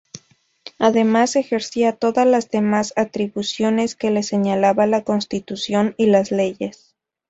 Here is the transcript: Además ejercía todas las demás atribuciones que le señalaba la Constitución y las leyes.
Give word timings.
Además 0.79 1.35
ejercía 1.35 1.93
todas 1.95 2.25
las 2.25 2.49
demás 2.49 2.91
atribuciones 2.95 3.95
que 3.95 4.09
le 4.09 4.23
señalaba 4.23 4.87
la 4.87 5.03
Constitución 5.03 5.93
y 5.95 6.07
las 6.07 6.31
leyes. 6.31 6.95